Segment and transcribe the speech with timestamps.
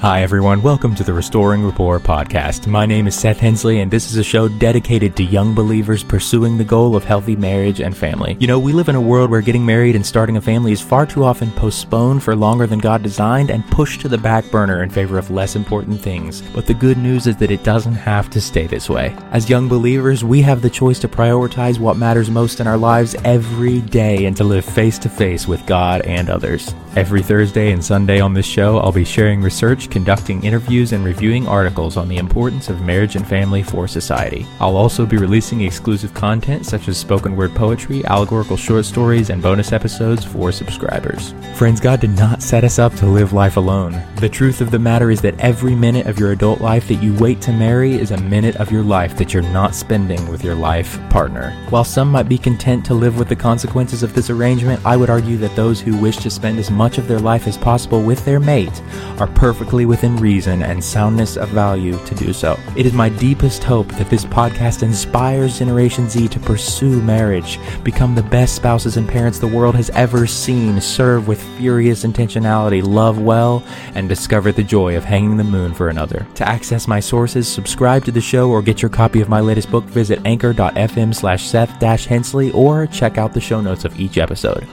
[0.00, 0.60] Hi, everyone.
[0.60, 2.66] Welcome to the Restoring Rapport podcast.
[2.66, 6.58] My name is Seth Hensley, and this is a show dedicated to young believers pursuing
[6.58, 8.36] the goal of healthy marriage and family.
[8.38, 10.82] You know, we live in a world where getting married and starting a family is
[10.82, 14.82] far too often postponed for longer than God designed and pushed to the back burner
[14.82, 16.42] in favor of less important things.
[16.54, 19.16] But the good news is that it doesn't have to stay this way.
[19.32, 23.16] As young believers, we have the choice to prioritize what matters most in our lives
[23.24, 26.74] every day and to live face to face with God and others.
[26.96, 31.46] Every Thursday and Sunday on this show, I'll be sharing research, conducting interviews, and reviewing
[31.46, 34.46] articles on the importance of marriage and family for society.
[34.60, 39.42] I'll also be releasing exclusive content such as spoken word poetry, allegorical short stories, and
[39.42, 41.34] bonus episodes for subscribers.
[41.54, 44.02] Friends, God did not set us up to live life alone.
[44.16, 47.14] The truth of the matter is that every minute of your adult life that you
[47.14, 50.54] wait to marry is a minute of your life that you're not spending with your
[50.54, 51.52] life partner.
[51.70, 55.10] While some might be content to live with the consequences of this arrangement, I would
[55.10, 58.24] argue that those who wish to spend as much of their life as possible with
[58.24, 58.82] their mate
[59.18, 62.58] are perfectly within reason and soundness of value to do so.
[62.76, 68.14] It is my deepest hope that this podcast inspires Generation Z to pursue marriage, become
[68.14, 73.20] the best spouses and parents the world has ever seen, serve with furious intentionality, love
[73.20, 73.62] well,
[73.94, 76.26] and discover the joy of hanging the moon for another.
[76.36, 79.70] To access my sources, subscribe to the show, or get your copy of my latest
[79.70, 84.66] book, visit anchor.fm slash Seth Hensley, or check out the show notes of each episode.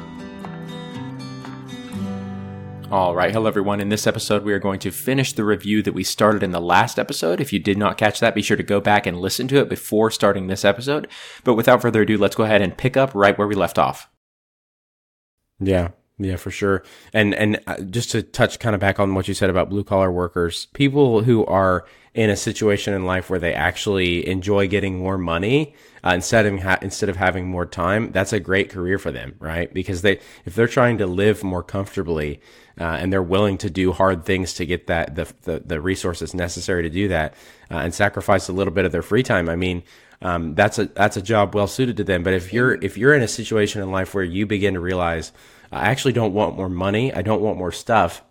[2.93, 3.33] All right.
[3.33, 3.79] Hello, everyone.
[3.79, 6.61] In this episode, we are going to finish the review that we started in the
[6.61, 7.41] last episode.
[7.41, 9.67] If you did not catch that, be sure to go back and listen to it
[9.67, 11.07] before starting this episode.
[11.43, 14.11] But without further ado, let's go ahead and pick up right where we left off.
[15.59, 15.87] Yeah.
[16.19, 16.83] Yeah, for sure.
[17.11, 19.83] And and uh, just to touch kind of back on what you said about blue
[19.83, 24.99] collar workers, people who are in a situation in life where they actually enjoy getting
[24.99, 28.99] more money uh, instead of ha- instead of having more time, that's a great career
[28.99, 29.73] for them, right?
[29.73, 32.39] Because they if they're trying to live more comfortably
[32.79, 36.35] uh, and they're willing to do hard things to get that the the, the resources
[36.35, 37.33] necessary to do that
[37.71, 39.49] uh, and sacrifice a little bit of their free time.
[39.49, 39.81] I mean,
[40.21, 42.21] um, that's a that's a job well suited to them.
[42.21, 45.31] But if you're if you're in a situation in life where you begin to realize
[45.73, 47.13] I actually don't want more money.
[47.13, 48.23] I don't want more stuff.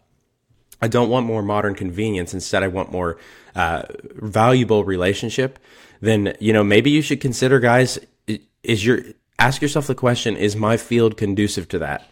[0.81, 2.35] I don't want more modern convenience.
[2.35, 3.19] Instead, I want more
[3.55, 3.83] uh,
[4.15, 5.59] valuable relationship.
[6.01, 7.99] Then you know maybe you should consider, guys.
[8.63, 9.03] Is your
[9.39, 12.09] ask yourself the question: Is my field conducive to that?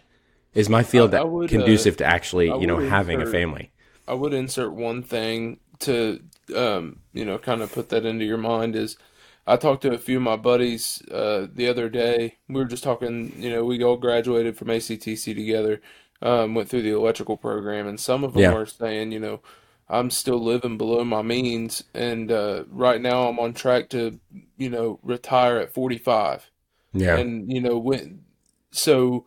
[0.53, 3.71] Is my field would, conducive uh, to actually you know having insert, a family?
[4.07, 6.21] I would insert one thing to
[6.55, 8.97] um, you know kind of put that into your mind is
[9.47, 12.37] I talked to a few of my buddies uh, the other day.
[12.47, 15.81] We were just talking, you know, we all graduated from ACTC together,
[16.21, 18.53] um, went through the electrical program, and some of them yeah.
[18.53, 19.41] were saying, you know,
[19.89, 24.19] I'm still living below my means, and uh, right now I'm on track to,
[24.57, 26.49] you know, retire at 45.
[26.93, 28.25] Yeah, and you know when,
[28.71, 29.25] so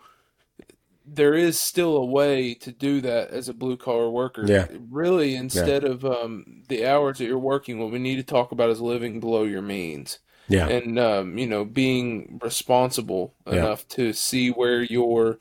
[1.06, 4.44] there is still a way to do that as a blue collar worker.
[4.46, 4.66] Yeah.
[4.90, 5.90] Really, instead yeah.
[5.90, 9.20] of um, the hours that you're working, what we need to talk about is living
[9.20, 10.18] below your means.
[10.48, 10.68] Yeah.
[10.68, 13.54] And, um, you know, being responsible yeah.
[13.54, 15.38] enough to see where your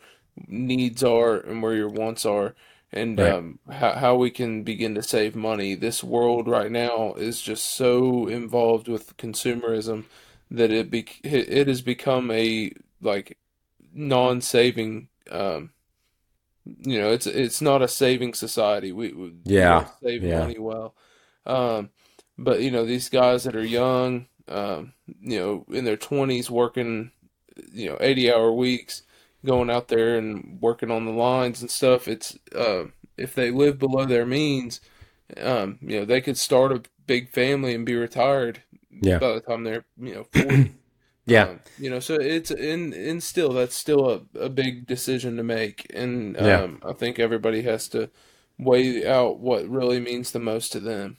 [0.47, 2.55] needs are and where your wants are
[2.91, 3.33] and right.
[3.33, 5.75] um, how, how we can begin to save money.
[5.75, 10.05] This world right now is just so involved with consumerism
[10.51, 13.37] that it be, it has become a like
[13.93, 15.71] non-saving um,
[16.65, 18.91] you know, it's it's not a saving society.
[18.91, 20.39] We, we yeah save yeah.
[20.39, 20.95] money well,
[21.45, 21.89] um,
[22.37, 27.11] but you know these guys that are young, um, you know, in their twenties, working,
[27.71, 29.03] you know, eighty hour weeks,
[29.45, 32.07] going out there and working on the lines and stuff.
[32.07, 32.85] It's uh,
[33.17, 34.79] if they live below their means,
[35.37, 39.19] um, you know, they could start a big family and be retired yeah.
[39.19, 40.75] by the time they're you know forty.
[41.25, 41.43] Yeah.
[41.43, 45.43] Um, you know, so it's in in still that's still a, a big decision to
[45.43, 46.67] make, and um, yeah.
[46.83, 48.09] I think everybody has to
[48.57, 51.17] weigh out what really means the most to them.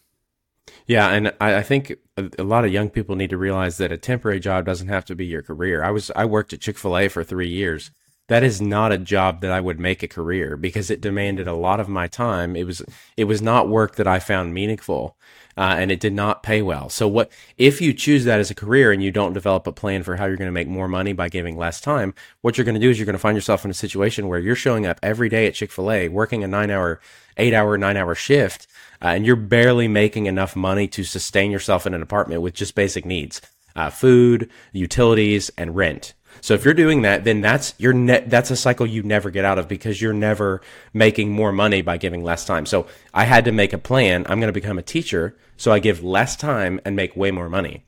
[0.87, 3.93] Yeah, and I, I think a, a, lot of young people need to realize that
[3.93, 5.82] a temporary job doesn't have to be your career.
[5.82, 7.91] I was I worked at Chick Fil A for three years.
[8.28, 11.52] That is not a job that I would make a career because it demanded a
[11.52, 12.56] lot of my time.
[12.56, 12.82] It was
[13.16, 15.16] it was not work that I found meaningful
[15.56, 16.88] uh, and it did not pay well.
[16.88, 20.02] So what if you choose that as a career and you don't develop a plan
[20.02, 22.14] for how you're going to make more money by giving less time?
[22.40, 24.38] What you're going to do is you're going to find yourself in a situation where
[24.38, 27.00] you're showing up every day at Chick Fil A, working a nine hour,
[27.37, 28.66] eight hour, nine hour shift,
[29.02, 32.75] uh, and you're barely making enough money to sustain yourself in an apartment with just
[32.75, 33.40] basic needs,
[33.76, 36.14] uh, food, utilities, and rent.
[36.44, 38.29] So if you're doing that, then that's your net.
[38.29, 40.61] That's a cycle you never get out of because you're never
[40.93, 42.67] making more money by giving less time.
[42.67, 44.26] So I had to make a plan.
[44.29, 47.49] I'm going to become a teacher, so I give less time and make way more
[47.49, 47.87] money.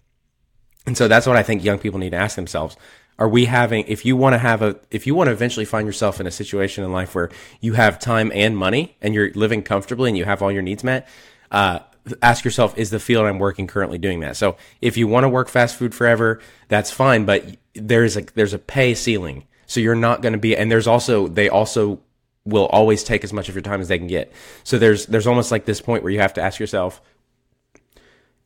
[0.86, 2.78] And so that's what I think young people need to ask themselves.
[3.18, 5.86] Are we having if you want to have a if you want to eventually find
[5.86, 7.28] yourself in a situation in life where
[7.60, 10.82] you have time and money and you're living comfortably and you have all your needs
[10.82, 11.06] met,
[11.50, 11.80] uh,
[12.22, 14.36] ask yourself, is the field I'm working currently doing that?
[14.36, 18.54] So if you want to work fast food forever, that's fine, but there's a there's
[18.54, 19.44] a pay ceiling.
[19.66, 22.00] So you're not going to be and there's also they also
[22.44, 24.32] will always take as much of your time as they can get.
[24.64, 27.00] So there's there's almost like this point where you have to ask yourself,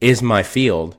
[0.01, 0.97] is my field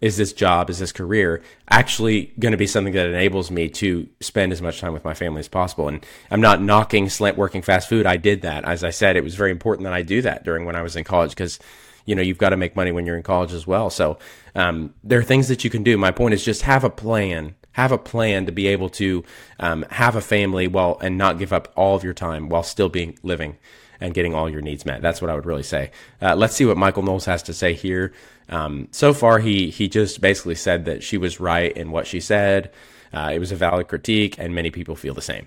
[0.00, 4.06] is this job, is this career actually going to be something that enables me to
[4.20, 5.88] spend as much time with my family as possible?
[5.88, 8.04] And I'm not knocking slant working fast food.
[8.04, 8.64] I did that.
[8.64, 10.96] As I said, it was very important that I do that during when I was
[10.96, 11.58] in college because,
[12.06, 13.90] you know, you've got to make money when you're in college as well.
[13.90, 14.18] So,
[14.54, 15.98] um, there are things that you can do.
[15.98, 17.54] My point is just have a plan.
[17.72, 19.22] Have a plan to be able to
[19.60, 22.88] um, have a family while and not give up all of your time while still
[22.88, 23.58] being living
[24.00, 25.02] and getting all your needs met.
[25.02, 25.90] That's what I would really say.
[26.20, 28.12] Uh, let's see what Michael Knowles has to say here.
[28.48, 32.20] Um, so far, he he just basically said that she was right in what she
[32.20, 32.70] said.
[33.12, 35.46] Uh, it was a valid critique, and many people feel the same.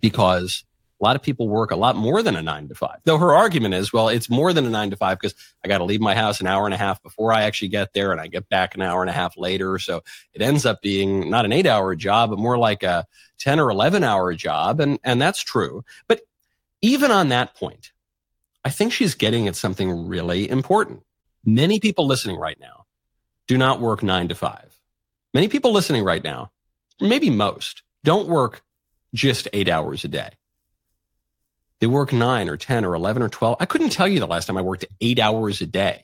[0.00, 0.64] Because
[1.00, 2.98] a lot of people work a lot more than a nine to five.
[3.04, 5.34] Though her argument is, well, it's more than a nine to five because
[5.64, 7.92] I got to leave my house an hour and a half before I actually get
[7.92, 9.78] there, and I get back an hour and a half later.
[9.78, 10.02] So
[10.34, 13.06] it ends up being not an eight hour job, but more like a
[13.38, 15.84] ten or eleven hour job, and and that's true.
[16.06, 16.22] But
[16.82, 17.92] even on that point,
[18.64, 21.02] I think she's getting at something really important
[21.44, 22.84] Many people listening right now
[23.46, 24.74] do not work nine to five.
[25.32, 26.50] Many people listening right now,
[27.00, 28.62] maybe most, don't work
[29.14, 30.30] just eight hours a day.
[31.80, 33.56] They work nine or 10 or 11 or 12.
[33.60, 36.02] I couldn't tell you the last time I worked eight hours a day.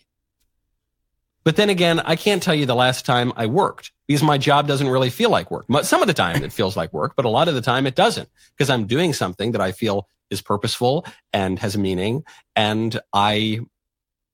[1.45, 4.67] But then again, I can't tell you the last time I worked because my job
[4.67, 5.67] doesn't really feel like work.
[5.83, 7.95] Some of the time it feels like work, but a lot of the time it
[7.95, 11.05] doesn't because I'm doing something that I feel is purposeful
[11.35, 12.25] and has meaning.
[12.57, 13.61] And I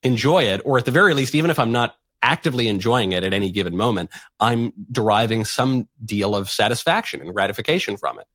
[0.04, 3.32] enjoy it, or at the very least, even if I'm not actively enjoying it at
[3.32, 8.26] any given moment, I'm deriving some deal of satisfaction and gratification from it.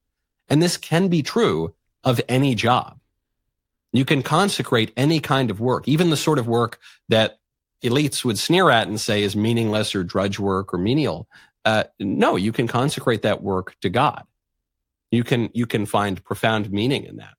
[0.50, 1.74] And this can be true
[2.06, 3.00] of any job.
[3.92, 6.80] You can consecrate any kind of work, even the sort of work
[7.10, 7.40] that
[7.84, 11.28] elites would sneer at and say is meaningless or drudge work or menial.
[11.66, 14.24] Uh, no, you can consecrate that work to God.
[15.12, 17.34] You can, you can find profound meaning in that.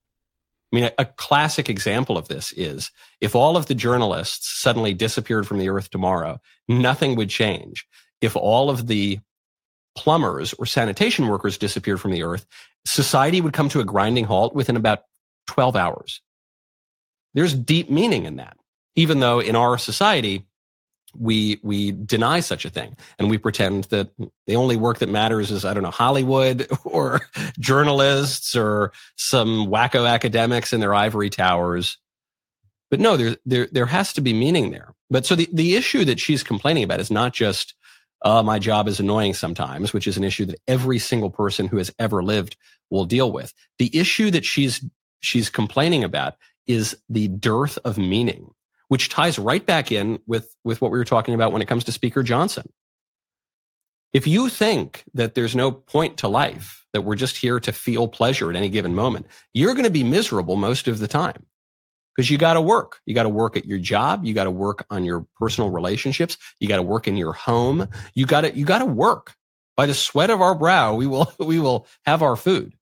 [0.73, 2.91] I mean, a, a, classic example of this is
[3.21, 7.87] if all of the journalists suddenly disappeared from the earth tomorrow, nothing would change.
[8.21, 9.21] If all of the
[9.97, 12.47] plumbers or sanitation workers disappeared from the earth,
[12.85, 15.01] society would come to a grinding halt within about
[15.49, 16.21] 12 hours.
[17.35, 18.57] There's deep meaning in that,
[18.95, 20.47] even though in our society,
[21.19, 24.11] we we deny such a thing and we pretend that
[24.47, 27.23] the only work that matters is i don't know hollywood or
[27.59, 31.97] journalists or some wacko academics in their ivory towers
[32.91, 36.05] but no there there there has to be meaning there but so the the issue
[36.05, 37.75] that she's complaining about is not just
[38.23, 41.77] uh, my job is annoying sometimes which is an issue that every single person who
[41.77, 42.57] has ever lived
[42.91, 44.85] will deal with the issue that she's
[45.21, 46.35] she's complaining about
[46.67, 48.51] is the dearth of meaning
[48.89, 51.85] which ties right back in with, with what we were talking about when it comes
[51.85, 52.71] to Speaker Johnson.
[54.13, 58.09] If you think that there's no point to life, that we're just here to feel
[58.09, 61.45] pleasure at any given moment, you're going to be miserable most of the time
[62.17, 63.01] because you got to work.
[63.05, 64.25] You got to work at your job.
[64.25, 66.39] You got to work on your personal relationships.
[66.61, 67.89] You got to work in your home.
[68.15, 69.35] You got to, you got to work
[69.77, 70.95] by the sweat of our brow.
[70.95, 72.73] We will, we will have our food.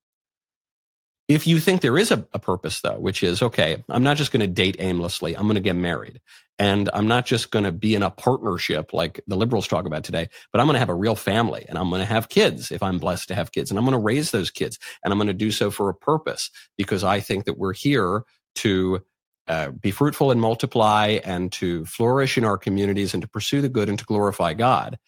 [1.27, 4.31] If you think there is a, a purpose though, which is, okay, I'm not just
[4.31, 5.35] going to date aimlessly.
[5.35, 6.21] I'm going to get married
[6.59, 10.05] and I'm not just going to be in a partnership like the liberals talk about
[10.05, 12.71] today, but I'm going to have a real family and I'm going to have kids
[12.71, 15.19] if I'm blessed to have kids and I'm going to raise those kids and I'm
[15.19, 18.25] going to do so for a purpose because I think that we're here
[18.57, 19.03] to
[19.49, 23.69] uh, be fruitful and multiply and to flourish in our communities and to pursue the
[23.69, 24.99] good and to glorify God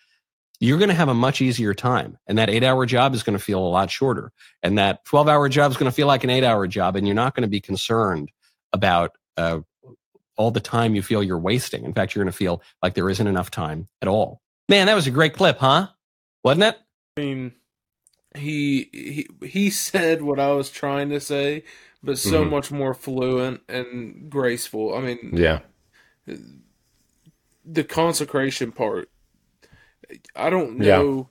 [0.61, 2.19] you're going to have a much easier time.
[2.27, 4.33] And that eight hour job is going to feel a lot shorter.
[4.63, 6.97] And that 12 hour job is going to feel like an eight hour job.
[6.97, 8.31] And you're not going to be concerned
[8.73, 9.61] about uh,
[10.37, 11.85] all the time you feel you're wasting.
[11.85, 14.41] In fact, you're going to feel like there isn't enough time at all.
[14.69, 15.89] Man, that was a great clip, huh?
[16.43, 16.79] Wasn't it?
[17.17, 17.53] I mean,
[18.35, 21.65] he he he said what I was trying to say,
[22.03, 22.51] but so mm-hmm.
[22.51, 24.95] much more fluent and graceful.
[24.95, 25.61] I mean, yeah.
[27.65, 29.09] The consecration part
[30.35, 31.17] I don't know.
[31.17, 31.23] Yeah.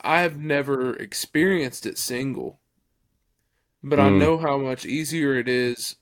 [0.00, 2.60] I have never experienced it single,
[3.82, 4.02] but mm.
[4.02, 5.96] I know how much easier it is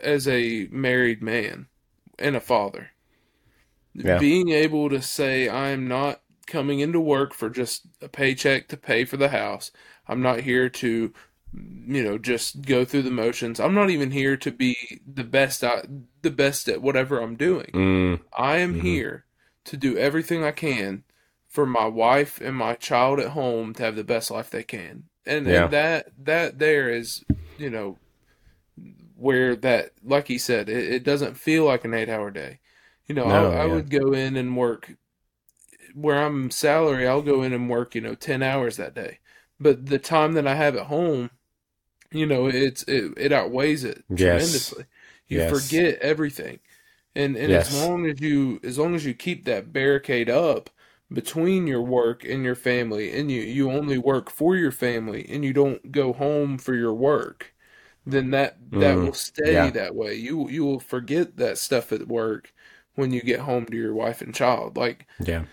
[0.00, 1.68] as a married man
[2.18, 2.90] and a father.
[3.94, 4.18] Yeah.
[4.18, 8.76] Being able to say, I am not coming into work for just a paycheck to
[8.76, 9.70] pay for the house.
[10.06, 11.12] I'm not here to,
[11.52, 13.58] you know, just go through the motions.
[13.58, 15.82] I'm not even here to be the best, I,
[16.22, 17.70] the best at whatever I'm doing.
[17.72, 18.20] Mm.
[18.36, 18.86] I am mm-hmm.
[18.86, 19.24] here
[19.64, 21.04] to do everything I can
[21.48, 25.04] for my wife and my child at home to have the best life they can.
[25.24, 25.64] And, Yeah.
[25.64, 27.24] and that that there is,
[27.58, 27.98] you know,
[29.16, 32.60] where that like he said, it, it doesn't feel like an eight hour day.
[33.06, 34.90] You know, No, I, I would go in and work
[35.94, 39.18] where I'm salary, I'll go in and work, you know, ten hours that day.
[39.58, 41.30] But the time that I have at home,
[42.12, 44.74] you know, it's it, it outweighs it Yes.
[44.74, 44.86] tremendously.
[45.28, 45.40] You Yes.
[45.40, 46.60] forget everything.
[47.14, 47.68] And and Yes.
[47.68, 50.70] as long as you as long as you keep that barricade up
[51.12, 55.44] between your work and your family and you you only work for your family and
[55.44, 57.54] you don't go home for your work,
[58.06, 59.70] then that that Mm, will stay yeah.
[59.70, 60.14] that way.
[60.14, 62.52] You you will forget that stuff at work
[62.94, 64.76] when you get home to your wife and child.
[64.76, 65.44] Like Yeah.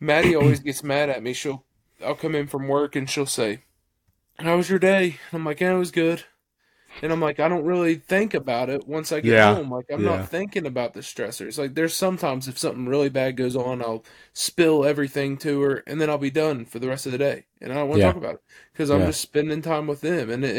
[0.00, 1.32] Maddie always gets mad at me.
[1.32, 1.64] She'll
[2.04, 3.64] I'll come in from work and she'll say,
[4.38, 6.24] "How was your day?" I'm like, "Yeah, it was good."
[7.02, 9.40] And I'm like, I don't really think about it once I get Yeah.
[9.40, 9.70] home.
[9.70, 10.04] Like I'm Yeah.
[10.04, 11.58] not thinking about the stressors.
[11.58, 14.04] Like there's sometimes if something really bad goes on, I'll
[14.34, 17.46] spill everything to her, and then I'll be done for the rest of the day,
[17.60, 18.08] and I don't want to Yeah.
[18.08, 18.42] talk about it
[18.72, 20.30] because I'm just spending time with them.
[20.30, 20.56] And it,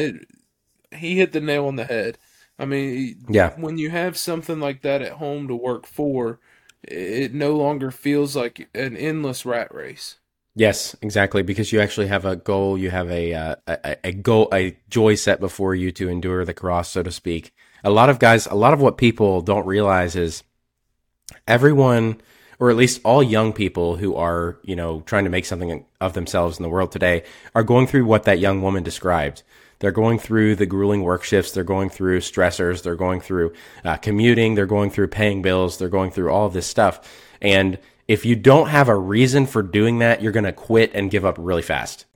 [0.91, 2.17] it, he hit the nail on the head.
[2.59, 3.55] I mean, Yeah.
[3.55, 6.39] when you have something like that at home to work for,
[6.83, 10.18] it no longer feels like an endless rat race.
[10.59, 11.41] Yes, exactly.
[11.41, 15.15] Because you actually have a goal, you have a, uh, a a goal, a joy
[15.15, 17.53] set before you to endure the cross, so to speak.
[17.81, 20.43] A lot of guys, a lot of what people don't realize is
[21.47, 22.19] everyone,
[22.59, 26.11] or at least all young people who are, you know, trying to make something of
[26.11, 27.23] themselves in the world today,
[27.55, 29.43] are going through what that young woman described.
[29.79, 31.53] They're going through the grueling work shifts.
[31.53, 32.83] They're going through stressors.
[32.83, 33.53] They're going through
[33.85, 34.55] uh, commuting.
[34.55, 35.77] They're going through paying bills.
[35.77, 36.99] They're going through all of this stuff.
[37.41, 41.11] And if you don't have a reason for doing that, you're going to quit and
[41.11, 42.07] give up really fast.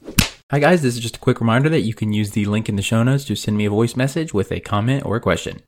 [0.50, 0.82] Hi, guys.
[0.82, 3.04] This is just a quick reminder that you can use the link in the show
[3.04, 5.62] notes to send me a voice message with a comment or a question.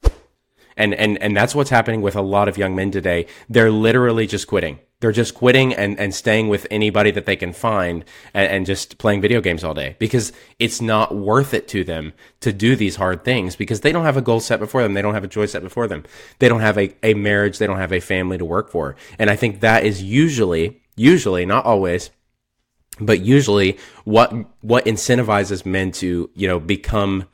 [0.76, 3.28] And, and, and that's what's happening with a lot of young men today.
[3.48, 4.80] They're literally just quitting.
[5.02, 8.98] They're just quitting and, and staying with anybody that they can find and, and just
[8.98, 12.96] playing video games all day because it's not worth it to them to do these
[12.96, 14.94] hard things because they don't have a goal set before them.
[14.94, 16.06] They don't have a choice set before them.
[16.40, 17.58] They don't have a, a marriage.
[17.58, 18.96] They don't have a family to work for.
[19.20, 22.10] And I think that is usually, usually, not always,
[23.00, 27.28] but usually what, what incentivizes men to, you know, become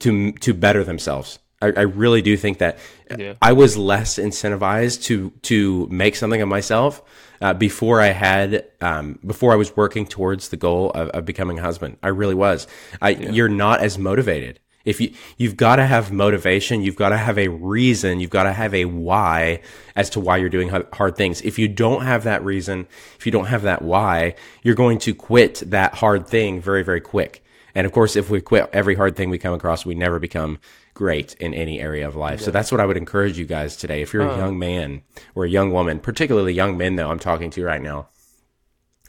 [0.00, 1.38] to to better themselves.
[1.62, 2.78] I, I really do think that
[3.16, 3.34] Yeah.
[3.40, 7.02] I was less incentivized to to make something of myself
[7.40, 11.58] uh, before I had um, before I was working towards the goal of, of becoming
[11.58, 11.96] a husband.
[12.02, 12.66] I really was.
[13.00, 14.60] I, You're not as motivated.
[14.84, 18.44] If you you've got to have motivation, you've got to have a reason, you've got
[18.44, 19.60] to have a why
[19.94, 21.40] as to why you're doing hard things.
[21.42, 25.14] If you don't have that reason, if you don't have that why, you're going to
[25.14, 27.44] quit that hard thing very very quick.
[27.74, 30.58] And of course, if we quit every hard thing we come across, we never become
[30.94, 32.40] great in any area of life.
[32.40, 34.02] So that's what I would encourage you guys today.
[34.02, 35.02] If you're a young man
[35.34, 38.08] or a young woman, particularly young men though, I'm talking to right now,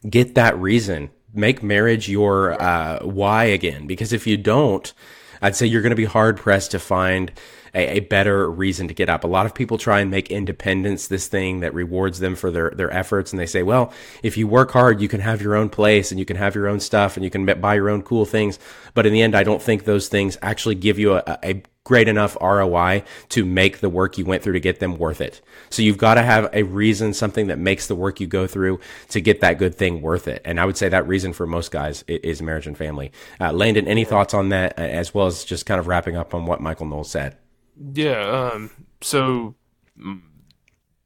[0.10, 1.12] get that reason.
[1.34, 3.88] Make marriage your uh, why again.
[3.88, 4.94] Because if you don't,
[5.42, 7.32] I'd say you're going to be hard pressed to find
[7.74, 9.24] a, a better reason to get up.
[9.24, 12.72] A lot of people try and make independence this thing that rewards them for their,
[12.72, 13.32] their efforts.
[13.32, 16.20] And they say, well, if you work hard, you can have your own place and
[16.20, 18.60] you can have your own stuff and you can buy your own cool things.
[18.94, 22.08] But in the end, I don't think those things actually give you a, a great
[22.08, 25.42] enough ROI to make the work you went through to get them worth it.
[25.70, 28.80] So you've got to have a reason, something that makes the work you go through
[29.10, 30.42] to get that good thing worth it.
[30.46, 33.12] And I would say that reason for most guys is marriage and family.
[33.40, 36.34] Uh, Landon, any thoughts on that, uh, as well as just kind of wrapping up
[36.34, 37.36] on what Michael Knowles said?
[37.78, 38.52] Yeah.
[38.54, 38.72] Um.
[39.02, 39.56] So
[40.00, 40.22] mm,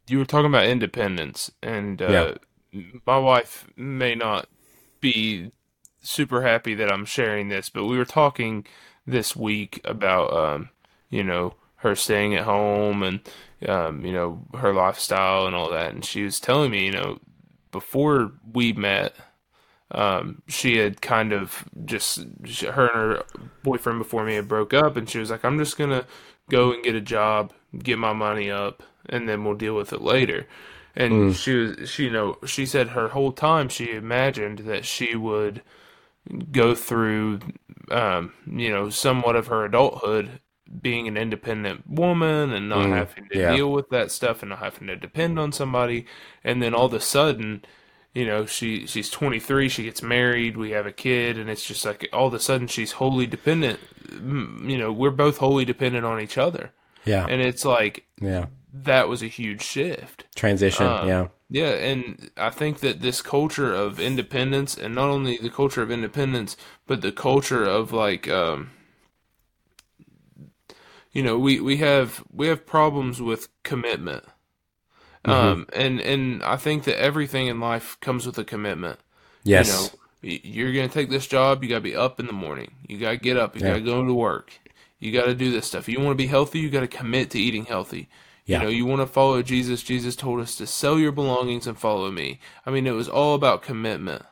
[0.07, 2.35] you were talking about independence, and uh,
[3.05, 4.47] my wife may not
[4.99, 5.51] be
[6.01, 8.65] super happy that I'm sharing this, but we were talking
[9.05, 10.69] this week about um,
[11.09, 13.19] you know, her staying at home and
[13.67, 17.19] um, you know, her lifestyle and all that, and she was telling me, you know,
[17.71, 19.15] before we met,
[19.91, 23.23] um, she had kind of just her and her
[23.63, 26.05] boyfriend before me had broke up, and she was like, "I'm just gonna
[26.49, 30.01] go and get a job, get my money up, and then we'll deal with it
[30.01, 30.47] later."
[30.95, 35.15] And she was, she, you know, she said her whole time she imagined that she
[35.15, 35.61] would
[36.51, 37.39] go through,
[37.91, 40.39] um, you know, somewhat of her adulthood
[40.81, 43.55] being an independent woman and not having to yeah.
[43.55, 46.05] deal with that stuff and not having to depend on somebody.
[46.43, 47.63] And then all of a sudden,
[48.17, 51.85] you know, she she's 23, she gets married, we have a kid, and it's just
[51.85, 53.79] like all of a sudden she's wholly dependent.
[54.11, 56.71] You know, we're both wholly dependent on each other,
[57.05, 57.27] Yeah.
[57.29, 58.47] and it's like Yeah.
[58.73, 60.25] that was a huge shift.
[60.35, 60.87] Transition.
[60.87, 61.27] Um, yeah.
[61.51, 65.91] Yeah, and I think that this culture of independence, and not only the culture of
[65.91, 66.57] independence,
[66.87, 68.71] but the culture of like, um,
[71.11, 74.23] you know, we we have we have problems with commitment.
[75.27, 75.47] Mm-hmm.
[75.47, 78.99] Um, and and I think that everything in life comes with a commitment.
[79.43, 79.67] Yes.
[79.67, 81.63] You know, you're going to take this job.
[81.63, 82.71] You got to be up in the morning.
[82.87, 83.55] You got to get up.
[83.55, 83.73] You yeah.
[83.73, 84.53] got to go to work.
[84.99, 85.87] You got to do this stuff.
[85.87, 86.59] You want to be healthy.
[86.59, 88.09] You got to commit to eating healthy.
[88.45, 88.59] Yeah.
[88.59, 89.83] You know, you want to follow Jesus.
[89.83, 92.39] Jesus told us to sell your belongings and follow me.
[92.65, 94.23] I mean, it was all about commitment.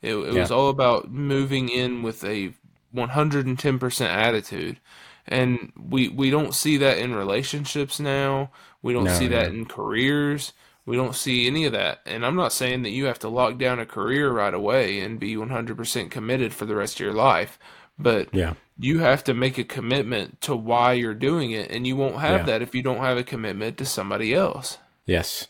[0.00, 0.40] It, it yeah.
[0.40, 2.54] was all about moving in with a
[2.94, 4.80] 110% attitude.
[5.28, 8.50] And we we don't see that in relationships now.
[8.82, 10.52] We don't no, see that in careers.
[10.88, 12.00] We don't see any of that.
[12.06, 15.20] And I'm not saying that you have to lock down a career right away and
[15.20, 17.58] be 100% committed for the rest of your life,
[17.98, 18.54] but yeah.
[18.78, 21.70] you have to make a commitment to why you're doing it.
[21.70, 22.46] And you won't have yeah.
[22.46, 24.78] that if you don't have a commitment to somebody else.
[25.04, 25.48] Yes.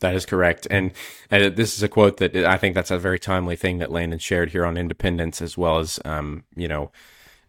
[0.00, 0.66] That is correct.
[0.68, 0.90] And,
[1.30, 4.18] and this is a quote that I think that's a very timely thing that Landon
[4.18, 6.90] shared here on independence, as well as, um, you know,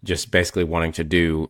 [0.03, 1.49] just basically wanting to do,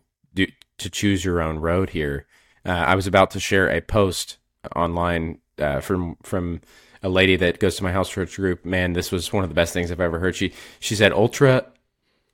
[0.78, 2.26] to choose your own road here.
[2.64, 4.38] Uh, I was about to share a post
[4.74, 6.60] online uh, from from
[7.02, 8.64] a lady that goes to my house church group.
[8.64, 10.34] Man, this was one of the best things I've ever heard.
[10.34, 11.66] She she said, "Ultra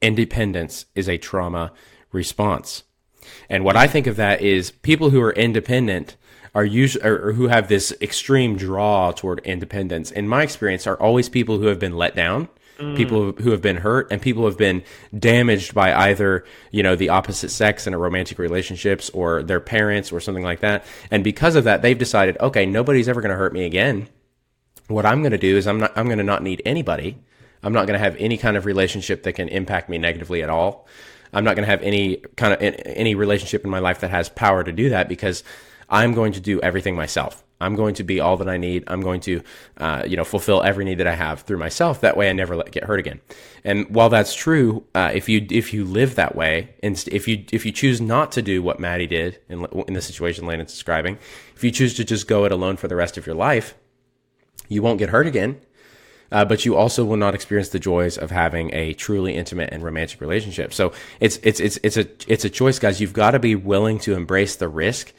[0.00, 1.72] independence is a trauma
[2.12, 2.84] response."
[3.48, 6.16] And what I think of that is people who are independent
[6.54, 10.10] are usually or, who have this extreme draw toward independence.
[10.10, 12.48] In my experience, are always people who have been let down
[12.80, 12.96] mm.
[12.96, 14.82] people who have been hurt and people who have been
[15.16, 20.12] damaged by either, you know, the opposite sex in a romantic relationships or their parents
[20.12, 20.84] or something like that.
[21.10, 24.08] And because of that, they've decided, okay, nobody's ever going to hurt me again.
[24.88, 27.18] What I'm going to do is I'm not, I'm going to not need anybody.
[27.62, 30.50] I'm not going to have any kind of relationship that can impact me negatively at
[30.50, 30.88] all.
[31.32, 34.28] I'm not going to have any kind of any relationship in my life that has
[34.28, 35.44] power to do that because
[35.88, 37.44] I'm going to do everything myself.
[37.60, 38.84] I'm going to be all that I need.
[38.86, 39.42] I'm going to,
[39.76, 42.00] uh, you know, fulfill every need that I have through myself.
[42.00, 43.20] That way, I never get hurt again.
[43.64, 47.44] And while that's true, uh, if you if you live that way, and if you
[47.52, 51.18] if you choose not to do what Maddie did in in the situation Landon's describing,
[51.54, 53.74] if you choose to just go it alone for the rest of your life,
[54.68, 55.60] you won't get hurt again.
[56.32, 59.82] Uh, but you also will not experience the joys of having a truly intimate and
[59.82, 60.72] romantic relationship.
[60.72, 63.00] So it's it's it's it's a it's a choice, guys.
[63.00, 65.12] You've got to be willing to embrace the risk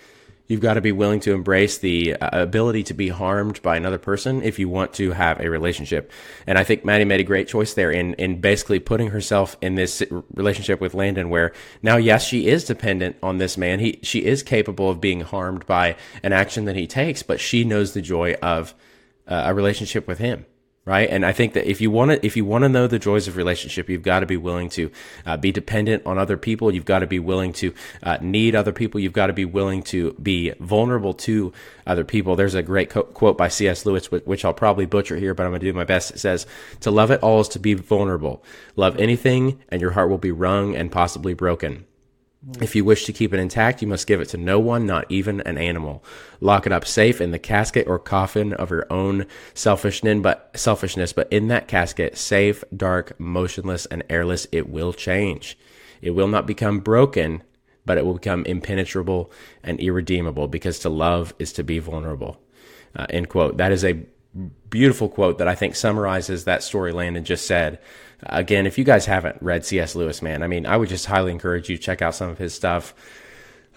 [0.47, 3.97] You've got to be willing to embrace the uh, ability to be harmed by another
[3.97, 6.11] person if you want to have a relationship.
[6.45, 9.75] And I think Maddie made a great choice there in, in basically putting herself in
[9.75, 13.79] this relationship with Landon where now, yes, she is dependent on this man.
[13.79, 17.63] He, she is capable of being harmed by an action that he takes, but she
[17.63, 18.75] knows the joy of
[19.27, 20.45] uh, a relationship with him
[20.85, 21.09] right?
[21.09, 23.27] And I think that if you want to, if you want to know the joys
[23.27, 24.91] of relationship, you've got to be willing to
[25.25, 26.73] uh, be dependent on other people.
[26.73, 28.99] You've got to be willing to uh, need other people.
[28.99, 31.53] You've got to be willing to be vulnerable to
[31.85, 32.35] other people.
[32.35, 33.85] There's a great co- quote by C.S.
[33.85, 36.11] Lewis, which I'll probably butcher here, but I'm going to do my best.
[36.11, 36.47] It says,
[36.81, 38.43] "To love it all is to be vulnerable.
[38.75, 41.85] Love anything, and your heart will be wrung and possibly broken."
[42.59, 45.05] If you wish to keep it intact, you must give it to no one, not
[45.09, 46.03] even an animal.
[46.39, 51.13] Lock it up safe in the casket or coffin of your own selfishness, but selfishness,
[51.13, 55.55] but in that casket, safe, dark, motionless, and airless, it will change.
[56.01, 57.43] It will not become broken,
[57.85, 59.31] but it will become impenetrable
[59.63, 62.41] and irredeemable because to love is to be vulnerable.
[62.95, 63.57] Uh, end quote.
[63.57, 64.03] That is a
[64.69, 67.79] beautiful quote that I think summarizes that story Landon just said.
[68.23, 69.95] Again, if you guys haven't read C.S.
[69.95, 72.37] Lewis, man, I mean, I would just highly encourage you to check out some of
[72.37, 72.93] his stuff.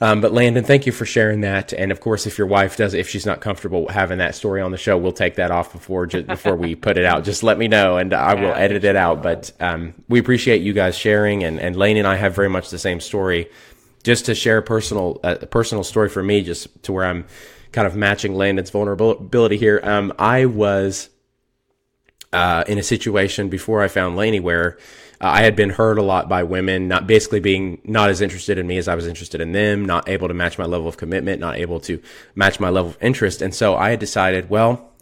[0.00, 1.72] Um, but Landon, thank you for sharing that.
[1.72, 4.72] And of course, if your wife does, if she's not comfortable having that story on
[4.72, 7.24] the show, we'll take that off before just before we put it out.
[7.24, 9.22] Just let me know, and I will edit it out.
[9.22, 12.70] But um, we appreciate you guys sharing, and and Laney and I have very much
[12.70, 13.48] the same story.
[14.02, 17.24] Just to share a personal uh, a personal story for me, just to where I'm
[17.70, 19.80] kind of matching Landon's vulnerability here.
[19.82, 21.08] Um, I was
[22.34, 24.76] uh, in a situation before I found Laney where
[25.20, 28.58] uh, I had been hurt a lot by women, not basically being not as interested
[28.58, 30.96] in me as I was interested in them, not able to match my level of
[30.96, 32.02] commitment, not able to
[32.34, 33.40] match my level of interest.
[33.40, 34.92] And so I had decided, well,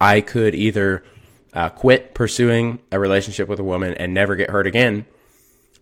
[0.00, 1.04] I could either
[1.52, 5.06] uh, quit pursuing a relationship with a woman and never get hurt again,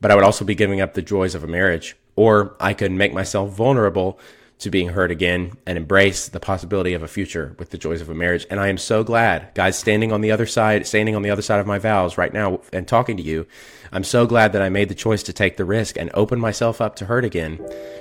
[0.00, 2.92] but I would also be giving up the joys of a marriage, or I could
[2.92, 4.18] make myself vulnerable
[4.62, 8.08] to being hurt again and embrace the possibility of a future with the joys of
[8.08, 8.46] a marriage.
[8.48, 11.42] And I am so glad, guys, standing on the other side, standing on the other
[11.42, 13.46] side of my vows right now and talking to you.
[13.90, 16.80] I'm so glad that I made the choice to take the risk and open myself
[16.80, 17.58] up to hurt again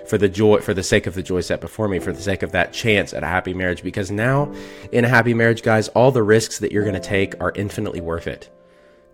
[0.08, 2.44] for the joy, for the sake of the joy set before me, for the sake
[2.44, 3.84] of that chance at a happy marriage.
[3.84, 4.54] Because now
[4.92, 8.02] in a happy marriage, guys, all the risks that you're going to take are infinitely
[8.02, 8.50] worth it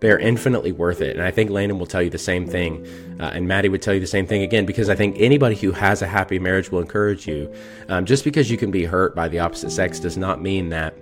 [0.00, 1.16] they're infinitely worth it.
[1.16, 2.86] And I think Landon will tell you the same thing.
[3.20, 5.72] Uh, and Maddie would tell you the same thing again, because I think anybody who
[5.72, 7.52] has a happy marriage will encourage you.
[7.88, 10.94] Um, just because you can be hurt by the opposite sex does not mean that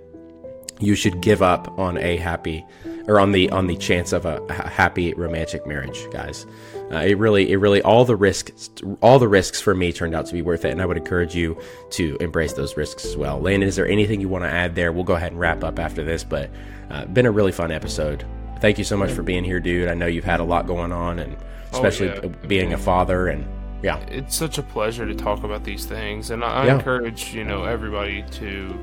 [0.79, 2.63] you should give up on a happy
[3.07, 6.45] or on the on the chance of a happy romantic marriage, guys.
[6.91, 8.69] Uh, it really, it really, all the risks,
[9.01, 11.35] all the risks for me turned out to be worth it, and I would encourage
[11.35, 11.59] you
[11.91, 13.41] to embrace those risks as well.
[13.41, 14.91] Landon, is there anything you want to add there?
[14.91, 16.49] We'll go ahead and wrap up after this, but
[16.89, 18.25] uh, been a really fun episode.
[18.59, 19.89] Thank you so much for being here, dude.
[19.89, 21.37] I know you've had a lot going on, and
[21.71, 22.47] especially oh, yeah.
[22.47, 23.47] being a father and
[23.83, 26.75] yeah it's such a pleasure to talk about these things and i, I yeah.
[26.75, 28.79] encourage you know everybody to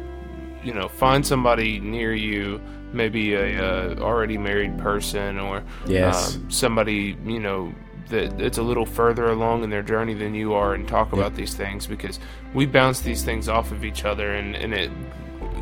[0.63, 2.61] you know find somebody near you
[2.93, 6.37] maybe a, a already married person or yes.
[6.37, 7.75] um, somebody you know
[8.09, 11.35] that it's a little further along in their journey than you are and talk about
[11.35, 12.21] these things because
[12.53, 14.91] we bounce these things off of each other and, and it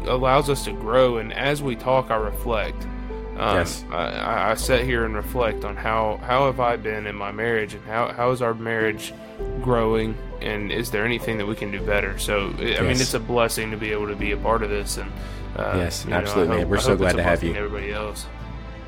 [0.07, 2.87] allows us to grow and as we talk i reflect
[3.37, 3.85] um, yes.
[3.91, 7.73] I, I, sit here and reflect on how, how have I been in my marriage
[7.73, 9.15] and how, how is our marriage
[9.63, 12.19] growing and is there anything that we can do better?
[12.19, 12.81] So, I yes.
[12.81, 14.99] mean, it's a blessing to be able to be a part of this.
[14.99, 15.11] And
[15.57, 17.55] uh, yes, absolutely, hope, We're so glad to have you.
[17.55, 18.27] Everybody else.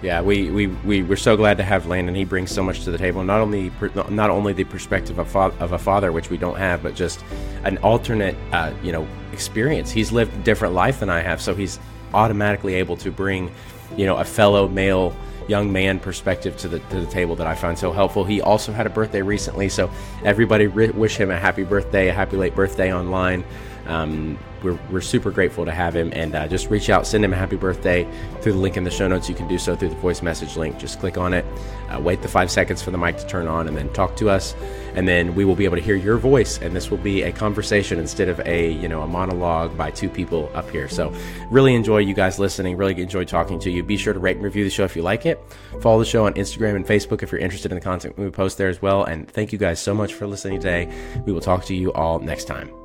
[0.02, 2.14] Yeah, we, we, we, we're so glad to have Landon.
[2.14, 3.24] He brings so much to the table.
[3.24, 3.72] Not only
[4.11, 7.24] not only the perspective of, fa- of a father, which we don't have, but just
[7.64, 9.90] an alternate, uh, you know, experience.
[9.90, 11.78] He's lived a different life than I have, so he's
[12.12, 13.50] automatically able to bring
[13.96, 15.14] you know, a fellow male
[15.48, 18.24] young man perspective to the to the table that I find so helpful.
[18.24, 19.90] He also had a birthday recently, so
[20.24, 23.44] everybody re- wish him a happy birthday, a happy late birthday online.
[23.86, 27.32] Um, we're, we're super grateful to have him and uh, just reach out, send him
[27.32, 28.08] a happy birthday
[28.40, 29.28] through the link in the show notes.
[29.28, 30.78] You can do so through the voice message link.
[30.78, 31.44] Just click on it,
[31.90, 34.30] uh, wait the five seconds for the mic to turn on, and then talk to
[34.30, 34.54] us.
[34.94, 37.32] And then we will be able to hear your voice, and this will be a
[37.32, 40.88] conversation instead of a you know a monologue by two people up here.
[40.88, 41.12] So
[41.50, 42.76] really enjoy you guys listening.
[42.76, 43.82] Really enjoy talking to you.
[43.82, 45.42] Be sure to rate and review the show if you like it.
[45.80, 48.56] Follow the show on Instagram and Facebook if you're interested in the content we post
[48.56, 49.04] there as well.
[49.04, 50.92] And thank you guys so much for listening today.
[51.26, 52.83] We will talk to you all next time.